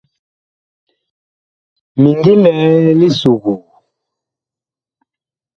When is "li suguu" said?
2.99-3.59